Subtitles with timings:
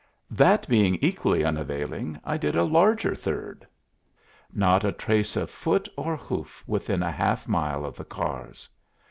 [0.31, 3.67] That being equally unavailing, I did a larger third.
[4.51, 8.67] Not a trace of foot or hoof within a half mile of the cars!